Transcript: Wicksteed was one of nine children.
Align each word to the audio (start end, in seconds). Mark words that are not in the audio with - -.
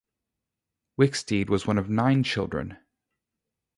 Wicksteed 0.99 1.47
was 1.47 1.67
one 1.67 1.77
of 1.77 1.87
nine 1.87 2.23
children. 2.23 2.79